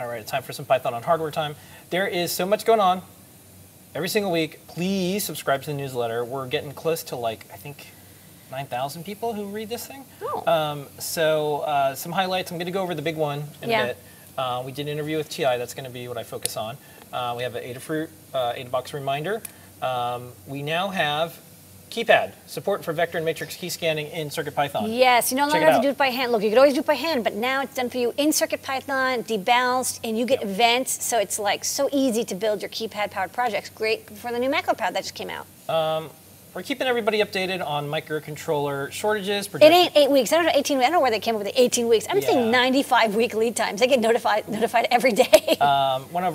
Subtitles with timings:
[0.00, 1.54] All right, it's time for some Python on hardware time.
[1.90, 3.02] There is so much going on
[3.94, 4.66] every single week.
[4.66, 6.24] Please subscribe to the newsletter.
[6.24, 7.88] We're getting close to like, I think,
[8.50, 10.06] 9,000 people who read this thing.
[10.22, 10.50] Oh.
[10.50, 12.50] Um, so uh, some highlights.
[12.50, 13.82] I'm going to go over the big one in Yeah.
[13.82, 13.96] a bit.
[14.38, 15.42] Uh, we did an interview with TI.
[15.42, 16.78] That's going to be what I focus on.
[17.12, 19.42] Uh, we have an Adafruit, uh, Adabox reminder.
[19.82, 21.38] Um, we now have
[21.90, 24.96] keypad support for vector and matrix key scanning in CircuitPython.
[24.96, 26.32] Yes, you no longer have to do it by hand.
[26.32, 28.28] Look, you could always do it by hand, but now it's done for you in
[28.30, 30.48] CircuitPython, debounced, and you get Yep.
[30.50, 33.68] events, so it's like so easy to build your keypad-powered projects.
[33.70, 35.46] Great for the new MacroPad that just came out.
[36.52, 39.48] We're keeping everybody updated on microcontroller shortages.
[39.54, 40.32] It ain't eight weeks.
[40.32, 40.78] I don't know 18.
[40.78, 42.06] I don't know where they came up with the 18 weeks.
[42.10, 42.26] I'm Yeah.
[42.26, 43.78] seeing 95 week lead times.
[43.80, 45.56] They get notified notified every day.
[45.60, 46.34] Um, one of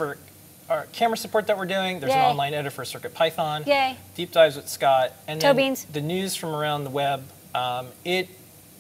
[0.70, 2.00] our, camera support that we're doing.
[2.00, 2.20] There's Yay.
[2.20, 3.66] an online editor for CircuitPython.
[3.68, 3.98] Yay.
[4.16, 5.14] Deep dives with Scott.
[5.28, 5.86] And then Toe-beans.
[5.86, 7.24] the news from around the web.
[7.54, 8.30] Um, it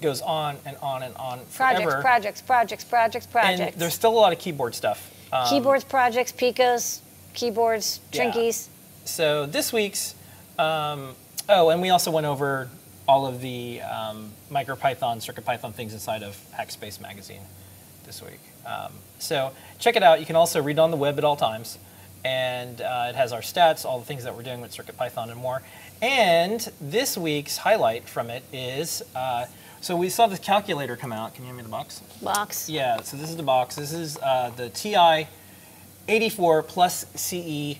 [0.01, 2.01] goes on and on and on projects, forever.
[2.01, 3.25] projects, projects, projects,
[3.61, 5.11] and there's still a lot of keyboard stuff.
[5.31, 6.99] Um, Keyboards, projects, Picos,
[7.33, 8.31] keyboards, Yeah.
[8.31, 8.67] Trinkeys.
[9.05, 10.15] So this week's,
[10.59, 11.15] um,
[11.49, 12.69] oh, and we also went over
[13.07, 17.41] all of the um, MicroPython, CircuitPython things inside of Hackspace magazine
[18.05, 18.39] this week.
[18.65, 20.19] Um, so check it out.
[20.19, 21.77] You can also read it on the web at all times,
[22.23, 25.39] and uh, it has our stats, all the things that we're doing with CircuitPython and
[25.39, 25.61] more.
[26.01, 29.45] And this week's highlight from it is, uh,
[29.81, 31.35] so we saw this calculator come out.
[31.35, 32.01] Can you hand me the box?
[32.21, 32.69] Box.
[32.69, 33.75] Yeah, so this is the box.
[33.75, 35.27] This is uh, the TI
[36.07, 37.77] 84 plus CE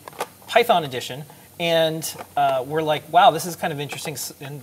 [0.47, 1.23] Python edition.
[1.59, 4.17] And uh, we're like, wow, this is kind of interesting.
[4.41, 4.61] In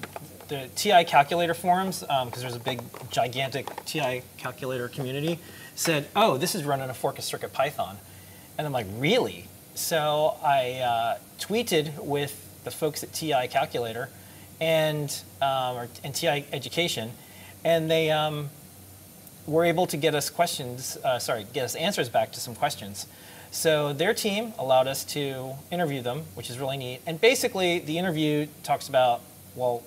[0.52, 5.38] the TI calculator forums, because there's a big, gigantic TI calculator community,
[5.74, 7.96] said, oh, this is running a fork of Circuit Python.
[8.58, 9.48] And I'm like, really?
[9.74, 14.10] So I uh, tweeted with the folks at TI Calculator
[14.60, 17.12] and, um, or, and TI Education,
[17.64, 18.50] and they, um,
[19.46, 23.06] were able to get us questions, uh, sorry, get us answers back to some questions.
[23.50, 27.00] So their team allowed us to interview them, which is really neat.
[27.06, 29.20] And basically, the interview talks about,
[29.56, 29.82] well,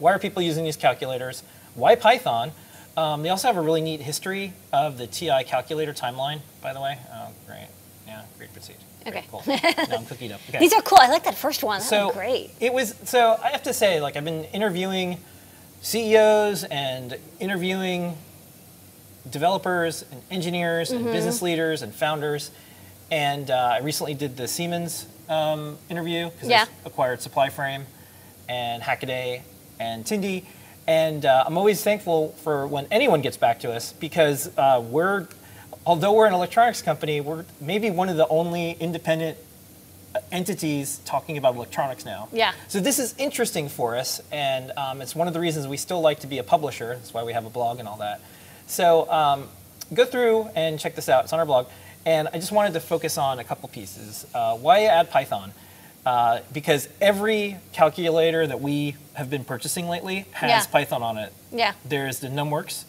[0.00, 1.44] why are people using these calculators?
[1.76, 2.50] Why Python?
[2.96, 6.80] Um, they also have a really neat history of the TI calculator timeline, by the
[6.80, 6.98] way.
[7.12, 7.68] Oh, great.
[8.06, 8.76] Yeah, great proceed.
[9.04, 9.26] Great, Okay.
[9.30, 9.42] Cool.
[9.46, 10.40] now I'm cookied up.
[10.48, 10.58] Okay.
[10.58, 10.98] These are cool.
[11.00, 11.78] I like that first one.
[11.78, 12.50] That So great.
[12.60, 15.18] It was so I have to say, like I've been interviewing
[15.80, 18.16] CEOs and interviewing
[19.30, 21.04] developers and engineers Mm-hmm.
[21.04, 22.50] and business leaders and founders,
[23.10, 26.64] and uh, I recently did the Siemens um, interview because Yeah.
[26.64, 27.84] they acquired SupplyFrame
[28.48, 29.42] and Hackaday
[29.80, 30.44] and Tindie,
[30.86, 35.26] and uh, I'm always thankful for when anyone gets back to us because uh, we're,
[35.86, 39.38] although we're an electronics company, we're maybe one of the only independent
[40.30, 42.28] entities talking about electronics now.
[42.32, 42.52] Yeah.
[42.68, 46.00] So this is interesting for us, and um, it's one of the reasons we still
[46.00, 46.94] like to be a publisher.
[46.96, 48.20] That's why we have a blog and all that.
[48.66, 49.48] So um,
[49.94, 51.24] go through and check this out.
[51.24, 51.68] It's on our blog,
[52.04, 54.26] and I just wanted to focus on a couple pieces.
[54.34, 55.52] Uh, why add Python?
[56.06, 60.64] Uh, because every calculator that we have been purchasing lately has Yeah.
[60.70, 61.32] Python on it.
[61.52, 61.72] Yeah.
[61.84, 62.84] There's the NumWorks,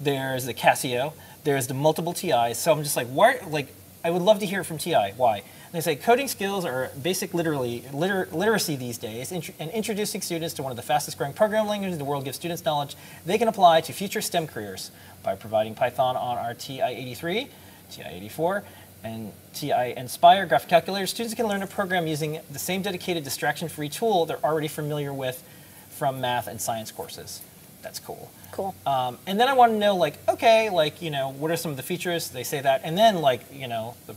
[0.00, 1.12] there's the Casio,
[1.44, 2.58] there's the multiple TIs.
[2.58, 3.38] So I'm just like, why?
[3.46, 3.72] Like,
[4.04, 5.12] I would love to hear from TI.
[5.16, 5.36] Why?
[5.38, 10.20] And they say coding skills are basic literally liter- literacy these days, int- and introducing
[10.20, 12.96] students to one of the fastest growing programming languages in the world gives students knowledge
[13.24, 14.90] they can apply to future STEM careers
[15.22, 17.48] by providing Python on our TI-83,
[17.90, 18.62] TI-84,
[19.04, 21.10] and TI Nspire graphic calculators.
[21.10, 25.42] Students can learn to program using the same dedicated distraction-free tool they're already familiar with
[25.90, 27.40] from math and science courses.
[27.82, 28.30] That's cool.
[28.52, 28.74] Cool.
[28.84, 31.70] Um, and then I want to know, like, okay, like, you know, what are some
[31.70, 32.30] of the features?
[32.30, 32.80] They say that.
[32.84, 34.16] And then, like, you know, the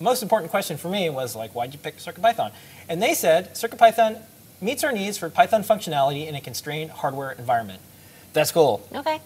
[0.00, 2.52] most important question for me was, like, why'd you pick CircuitPython?
[2.88, 4.22] And they said CircuitPython
[4.60, 7.80] meets our needs for Python functionality in a constrained hardware environment.
[8.32, 8.86] That's cool.
[8.94, 9.20] Okay.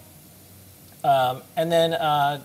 [1.03, 2.41] Um, and then uh,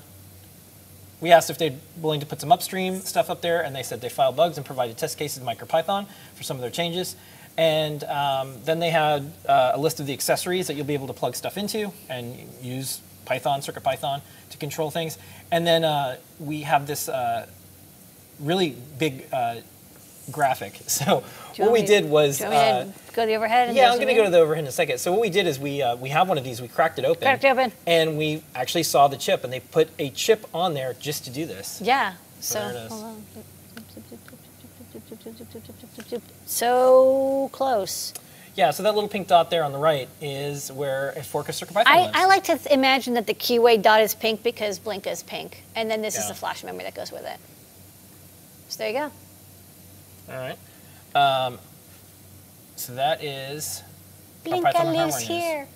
[1.20, 4.00] we asked if they're willing to put some upstream stuff up there, and they said
[4.00, 7.16] they filed bugs and provided test cases in MicroPython for some of their changes.
[7.58, 11.06] And um, then they had uh, a list of the accessories that you'll be able
[11.06, 15.16] to plug stuff into and use Python, CircuitPython to control things.
[15.50, 17.46] And then uh, we have this uh,
[18.38, 19.56] really big uh,
[20.30, 20.80] graphic.
[20.96, 21.22] So
[21.58, 22.38] what we did was.
[22.38, 23.68] Do you want me uh, go to the overhead?
[23.68, 24.98] And yeah, I'm going to go to the overhead in a second.
[24.98, 26.60] So what we did is we uh, we have one of these.
[26.60, 27.22] We cracked it open.
[27.22, 27.72] Cracked it open.
[27.86, 31.30] And we actually saw the chip, and they put a chip on there just to
[31.30, 31.80] do this.
[31.82, 32.14] Yeah.
[32.40, 32.92] So, there it is.
[32.92, 33.24] hold on.
[36.46, 38.14] So close.
[38.54, 38.70] Yeah.
[38.70, 41.84] So that little pink dot there on the right is where a fork of CircuitPython
[41.86, 42.12] I, lives.
[42.14, 45.90] I like to imagine that the keyway dot is pink because Blink is pink, and
[45.90, 47.38] then this is the flash memory that goes with it.
[48.68, 49.12] So there you go.
[50.28, 50.58] All right.
[51.14, 51.58] Um,
[52.76, 53.82] so that is
[54.44, 55.28] Blinka lives news.
[55.28, 55.68] here.